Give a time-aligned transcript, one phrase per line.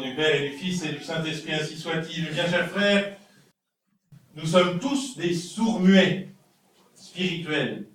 [0.00, 2.30] du Père et du Fils et du Saint-Esprit, ainsi soit-il.
[2.30, 3.16] Bien, chers frères,
[4.34, 6.28] nous sommes tous des sourds-muets
[6.94, 7.86] spirituels.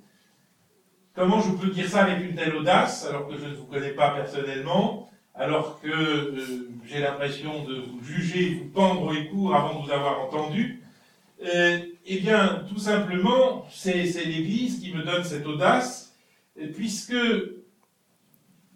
[1.14, 3.92] Comment je peux dire ça avec une telle audace, alors que je ne vous connais
[3.92, 9.80] pas personnellement, alors que euh, j'ai l'impression de vous juger, vous pendre les cours avant
[9.80, 10.82] de vous avoir entendu?
[11.44, 16.16] Euh, Eh bien, tout simplement, c'est l'Église qui me donne cette audace,
[16.76, 17.16] puisque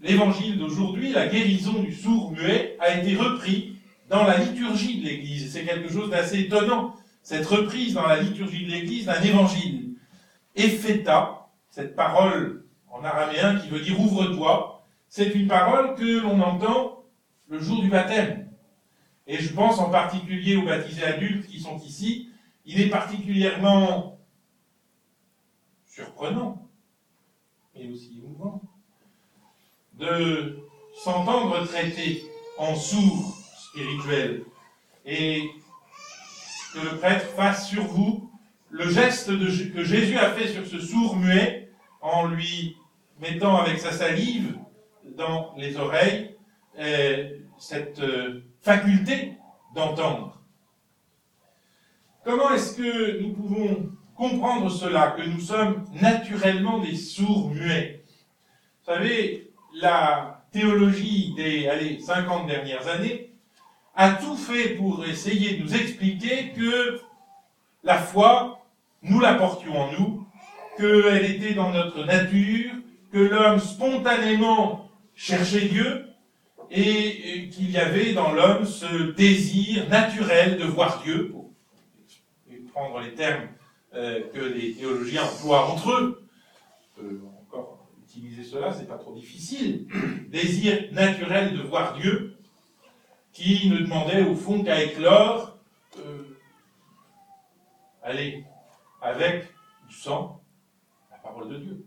[0.01, 3.77] l'évangile d'aujourd'hui, la guérison du sourd-muet, a été repris
[4.09, 5.51] dans la liturgie de l'Église.
[5.51, 9.95] C'est quelque chose d'assez étonnant, cette reprise dans la liturgie de l'Église d'un évangile.
[10.55, 17.03] Epheta, cette parole en araméen qui veut dire ouvre-toi, c'est une parole que l'on entend
[17.47, 18.49] le jour du baptême.
[19.27, 22.29] Et je pense en particulier aux baptisés adultes qui sont ici.
[22.65, 24.19] Il est particulièrement
[25.85, 26.69] surprenant,
[27.73, 28.61] mais aussi émouvant,
[29.97, 30.59] de
[31.03, 32.23] s'entendre traiter
[32.57, 34.43] en sourd spirituel
[35.05, 35.49] et
[36.73, 38.29] que le prêtre fasse sur vous
[38.69, 39.27] le geste
[39.73, 41.69] que Jésus a fait sur ce sourd muet
[42.01, 42.75] en lui
[43.19, 44.57] mettant avec sa salive
[45.15, 46.35] dans les oreilles
[46.77, 49.33] euh, cette euh, faculté
[49.73, 50.41] d'entendre.
[52.25, 58.03] Comment est-ce que nous pouvons comprendre cela, que nous sommes naturellement des sourds muets?
[58.79, 63.31] Vous savez, la théologie des allez, 50 dernières années
[63.95, 66.99] a tout fait pour essayer de nous expliquer que
[67.83, 68.65] la foi,
[69.03, 70.27] nous la portions en nous,
[70.77, 72.71] qu'elle était dans notre nature,
[73.11, 76.07] que l'homme spontanément cherchait Dieu,
[76.71, 81.51] et qu'il y avait dans l'homme ce désir naturel de voir Dieu, pour
[82.73, 83.47] prendre les termes
[83.93, 86.21] euh, que les théologiens emploient entre eux.
[88.15, 89.87] Utiliser cela, c'est pas trop difficile.
[90.29, 92.37] Désir naturel de voir Dieu,
[93.33, 95.57] qui ne demandait au fond qu'à éclore,
[95.99, 96.23] euh,
[98.01, 98.45] allez,
[99.01, 99.53] avec
[99.89, 100.41] du sang,
[101.11, 101.85] la parole de Dieu.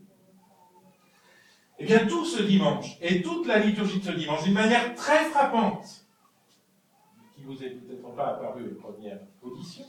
[1.79, 5.25] Eh bien, tout ce dimanche, et toute la liturgie de ce dimanche, d'une manière très
[5.31, 6.05] frappante,
[7.35, 9.87] qui vous est peut-être pas apparu une première audition,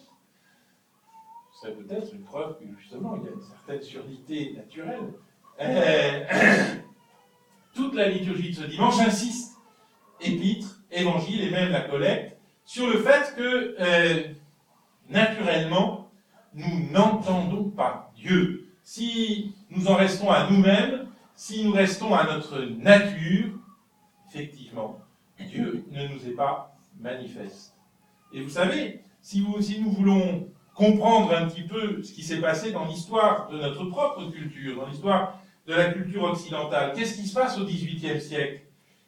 [1.61, 5.13] c'est peut-être une preuve que justement il y a une certaine surdité naturelle
[5.61, 6.25] euh,
[7.73, 9.57] toute la liturgie de ce dimanche insiste,
[10.21, 14.23] épître, évangile et même la collecte, sur le fait que, euh,
[15.09, 16.11] naturellement,
[16.53, 18.67] nous n'entendons pas Dieu.
[18.83, 23.53] Si nous en restons à nous-mêmes, si nous restons à notre nature,
[24.27, 24.99] effectivement,
[25.39, 27.75] Dieu ne nous est pas manifeste.
[28.33, 32.85] Et vous savez, si, nous voulons comprendre un petit peu ce qui s'est passé dans
[32.85, 36.93] l'histoire de notre propre culture, dans l'histoire de la culture occidentale.
[36.95, 38.61] Qu'est-ce qui se passe au XVIIIe siècle?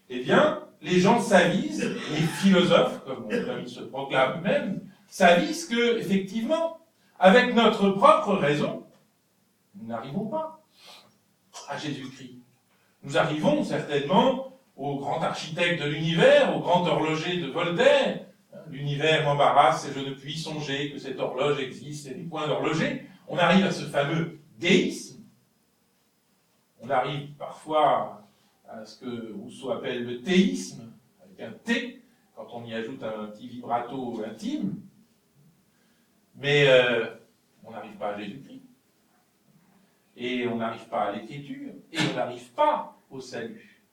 [0.10, 3.28] Eh bien, les gens s'avisent, les philosophes, comme,
[3.60, 6.78] ils se proclament eux-mêmes, s'avisent que, effectivement,
[7.18, 8.84] avec notre propre raison,
[9.76, 10.64] nous n'arrivons pas
[11.68, 12.38] à Jésus-Christ.
[13.04, 18.20] Nous arrivons certainement au grand architecte de l'univers, au grand horloger de Voltaire.
[18.70, 23.08] L'univers m'embarrasse et je ne puis songer que cette horloge existe et des points d'horloger.
[23.28, 25.21] On arrive à ce fameux déisme
[26.82, 28.28] on arrive parfois
[28.68, 30.92] à ce que Rousseau appelle le théisme,
[31.24, 32.02] avec un T,
[32.36, 34.82] quand on y ajoute un petit vibrato intime,
[36.36, 37.06] mais euh,
[37.64, 38.62] on n'arrive pas à Jésus-Christ.
[40.18, 43.84] Et on n'arrive pas à l'écriture, et on n'arrive pas au salut,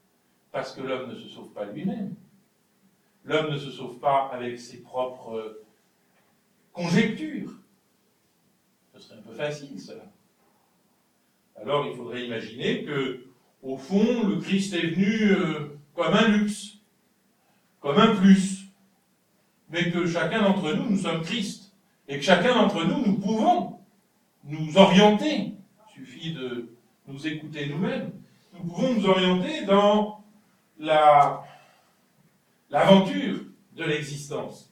[0.51, 2.15] parce que l'homme ne se sauve pas lui-même.
[3.25, 5.61] L'homme ne se sauve pas avec ses propres
[6.73, 7.51] conjectures.
[8.93, 10.03] Ce serait un peu facile, cela.
[11.61, 13.25] Alors il faudrait imaginer que,
[13.61, 16.79] au fond, le Christ est venu euh, comme un luxe,
[17.81, 18.65] comme un plus,
[19.69, 21.73] mais que chacun d'entre nous, nous sommes Christ,
[22.07, 23.79] et que chacun d'entre nous, nous pouvons
[24.45, 25.53] nous orienter.
[25.89, 26.69] Il suffit de
[27.07, 28.11] nous écouter nous-mêmes.
[28.53, 30.23] Nous pouvons nous orienter dans
[30.79, 31.43] la
[32.69, 33.39] l'aventure
[33.75, 34.71] de l'existence.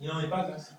[0.00, 0.72] Il n'en est pas ainsi.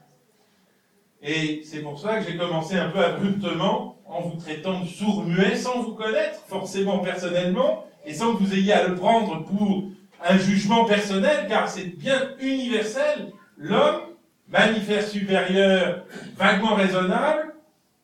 [1.27, 5.55] Et c'est pour ça que j'ai commencé un peu abruptement en vous traitant de sourd-muet
[5.55, 9.85] sans vous connaître forcément personnellement et sans que vous ayez à le prendre pour
[10.23, 13.33] un jugement personnel, car c'est bien universel.
[13.57, 14.01] L'homme,
[14.49, 16.05] manifeste supérieur,
[16.37, 17.55] vaguement raisonnable,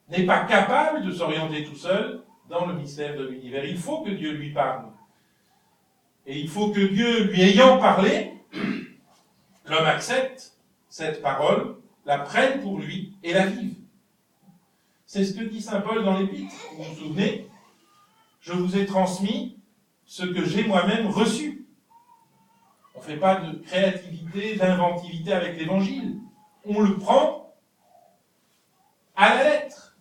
[0.09, 3.63] n'est pas capable de s'orienter tout seul dans le mystère de l'univers.
[3.65, 4.85] Il faut que Dieu lui parle.
[6.25, 8.33] Et il faut que Dieu, lui ayant parlé,
[9.67, 10.53] l'homme accepte
[10.89, 11.75] cette parole
[12.05, 13.75] la prenne pour lui et la vive.
[15.05, 16.53] C'est ce que dit Saint Paul dans l'Épître.
[16.75, 17.47] Vous vous souvenez?
[18.39, 19.57] Je vous ai transmis
[20.05, 21.65] ce que j'ai moi-même reçu.
[22.95, 26.17] ne fait pas de créativité, d'inventivité avec l'évangile.
[26.65, 27.53] On le prend
[29.15, 29.97] à la lettre.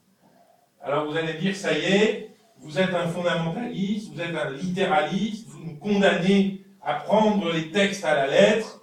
[0.82, 5.49] Alors vous allez dire, ça y est, vous êtes un fondamentaliste, vous êtes un littéraliste,
[5.49, 8.81] vous nous condamnez à prendre les textes à la lettre.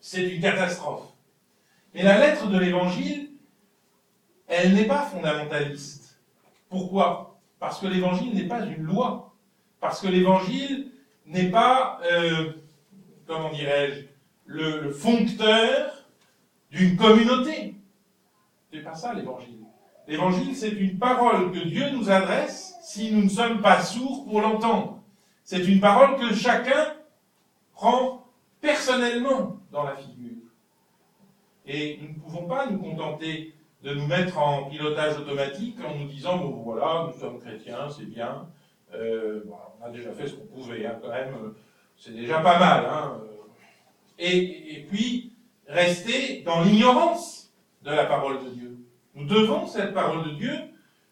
[0.00, 1.11] C'est une catastrophe.
[1.94, 3.30] Mais la lettre de l'évangile,
[4.48, 6.20] elle n'est pas fondamentaliste.
[6.68, 7.38] Pourquoi?
[7.58, 9.34] Parce que l'évangile n'est pas une loi.
[9.80, 10.92] Parce que l'évangile
[11.26, 12.52] n'est pas, euh,
[13.26, 14.06] comment dirais-je,
[14.46, 15.92] le, le foncteur
[16.70, 17.76] d'une communauté.
[18.72, 19.58] C'est pas ça l'évangile.
[20.08, 24.40] L'évangile, c'est une parole que Dieu nous adresse si nous ne sommes pas sourds pour
[24.40, 25.02] l'entendre.
[25.44, 26.94] C'est une parole que chacun
[27.72, 28.26] prend
[28.60, 30.41] personnellement dans la figure.
[31.66, 36.06] Et nous ne pouvons pas nous contenter de nous mettre en pilotage automatique en nous
[36.06, 38.48] disant, bon voilà, nous sommes chrétiens, c'est bien,
[38.94, 39.44] euh,
[39.80, 41.56] on a déjà fait ce qu'on pouvait, hein, quand même, euh,
[41.96, 42.86] c'est déjà pas mal.
[42.86, 43.20] Hein,
[44.18, 45.32] et, et puis,
[45.66, 48.78] rester dans l'ignorance de la parole de Dieu.
[49.14, 50.54] Nous devons cette parole de Dieu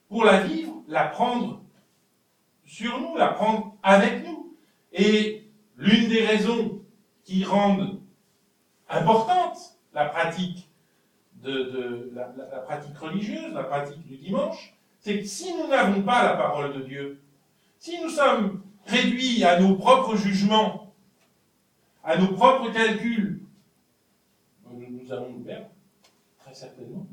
[0.08, 1.62] pour la vivre, la prendre
[2.64, 4.54] sur nous, la prendre avec nous.
[4.92, 5.44] Et
[5.76, 6.82] l'une des raisons
[7.24, 8.00] qui rendent
[8.88, 10.68] importante la pratique
[12.98, 17.20] religieuse, la pratique du dimanche, c'est que si nous n'avons pas la parole de Dieu,
[17.78, 20.94] si nous sommes réduits à nos propres jugements,
[22.04, 23.40] à nos propres calculs,
[24.70, 25.70] nous allons nous perdre,
[26.38, 27.06] très certainement.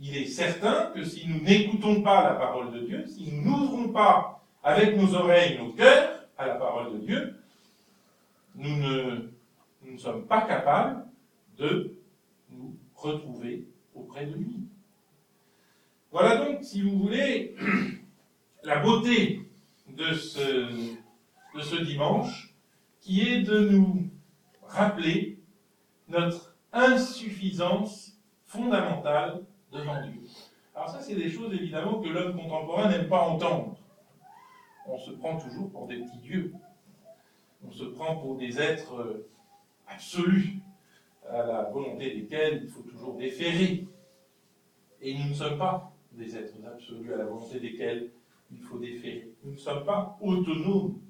[0.00, 3.88] Il est certain que si nous n'écoutons pas la parole de Dieu, si nous n'ouvrons
[3.92, 7.40] pas avec nos oreilles, nos cœurs à la parole de Dieu,
[8.56, 11.04] nous ne sommes pas capables
[11.62, 11.94] de
[12.50, 14.66] nous retrouver auprès de lui.
[16.10, 17.54] Voilà donc, si vous voulez,
[18.64, 19.48] la beauté
[19.88, 20.94] de ce,
[21.54, 22.54] de ce dimanche,
[23.00, 24.10] qui est de nous
[24.62, 25.38] rappeler
[26.08, 29.42] notre insuffisance fondamentale
[29.72, 30.20] devant Dieu.
[30.74, 33.76] Alors ça, c'est des choses évidemment que l'homme contemporain n'aime pas entendre.
[34.86, 36.52] On se prend toujours pour des petits dieux.
[37.66, 39.24] On se prend pour des êtres
[39.86, 40.60] absolus
[41.32, 43.86] à la volonté desquels il faut toujours déférer.
[45.00, 48.10] Et nous ne sommes pas des êtres absolus à la volonté desquels
[48.52, 49.32] il faut déférer.
[49.44, 51.00] Nous ne sommes pas autonomes,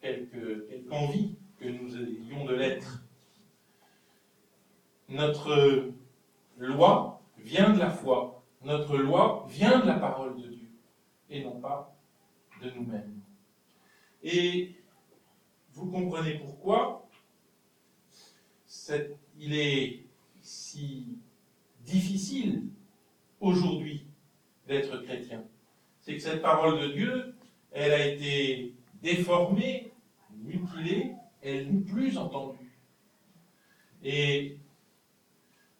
[0.00, 3.04] quelque, quelque envie que nous ayons de l'être.
[5.08, 5.92] Notre
[6.58, 8.42] loi vient de la foi.
[8.64, 10.68] Notre loi vient de la parole de Dieu
[11.30, 11.94] et non pas
[12.62, 13.20] de nous-mêmes.
[14.22, 14.74] Et
[15.72, 17.03] vous comprenez pourquoi
[19.38, 20.04] il est
[20.40, 21.18] si
[21.84, 22.64] difficile
[23.40, 24.06] aujourd'hui
[24.66, 25.44] d'être chrétien.
[26.00, 27.34] C'est que cette parole de Dieu,
[27.72, 29.92] elle a été déformée,
[30.42, 32.78] mutilée, elle n'est plus entendue.
[34.02, 34.58] Et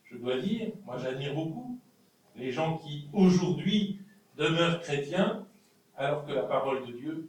[0.04, 1.78] je dois dire, moi j'admire beaucoup
[2.36, 4.00] les gens qui aujourd'hui
[4.36, 5.46] demeurent chrétiens
[5.96, 7.28] alors que la parole de Dieu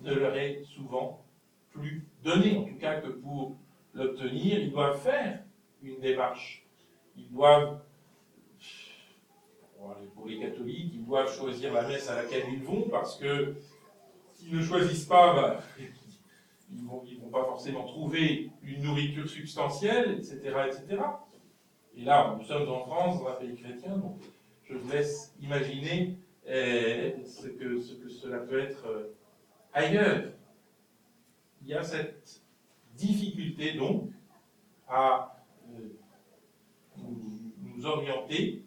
[0.00, 1.24] ne leur est souvent
[1.70, 3.56] plus donnée, en tout cas que pour
[3.96, 5.42] l'obtenir, ils doivent faire
[5.82, 6.64] une démarche.
[7.16, 7.80] Ils doivent,
[10.14, 13.54] pour les catholiques, ils doivent choisir la messe à laquelle ils vont parce que
[14.34, 15.62] s'ils ne choisissent pas, bah,
[16.70, 21.02] ils ne vont, vont, pas forcément trouver une nourriture substantielle, etc., etc.
[21.96, 24.20] Et là, nous sommes en France, dans un pays chrétien, donc
[24.64, 29.14] je vous laisse imaginer eh, ce, que, ce que cela peut être euh,
[29.72, 30.24] ailleurs.
[31.62, 32.42] Il y a cette
[32.96, 34.10] difficulté donc
[34.88, 35.44] à
[36.96, 38.64] nous, orienter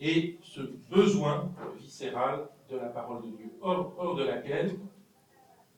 [0.00, 4.78] et ce besoin viscéral de la parole de Dieu, hors, de laquelle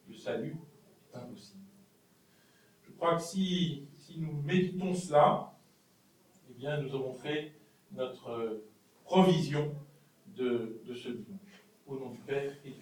[0.08, 0.56] le salut
[1.12, 1.64] est impossible.
[2.86, 5.54] Je crois que si, si nous méditons cela,
[6.50, 7.52] eh bien, nous aurons fait
[7.92, 8.62] notre
[9.04, 9.74] provision
[10.36, 11.40] de, de ce dimanche.
[11.86, 12.74] Au nom du Père et